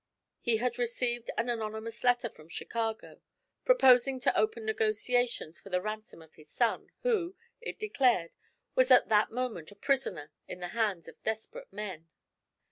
He 0.39 0.57
had 0.57 0.79
received 0.79 1.29
an 1.37 1.47
anonymous 1.47 2.03
letter 2.03 2.27
from 2.27 2.49
Chicago, 2.49 3.21
proposing 3.65 4.19
to 4.21 4.35
open 4.35 4.65
negotiations 4.65 5.61
for 5.61 5.69
the 5.69 5.79
ransom 5.79 6.23
of 6.23 6.33
his 6.33 6.49
son, 6.49 6.89
who, 7.03 7.35
it 7.61 7.77
declared, 7.79 8.33
was 8.73 8.89
at 8.89 9.09
that 9.09 9.29
moment 9.29 9.69
a 9.69 9.75
prisoner 9.75 10.31
in 10.47 10.59
the 10.59 10.69
hands 10.69 11.07
of 11.07 11.21
desperate 11.21 11.71
men. 11.71 12.09